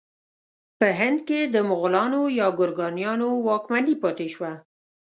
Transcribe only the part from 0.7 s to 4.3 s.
په هند کې د مغلانو یا ګورکانیانو واکمني پاتې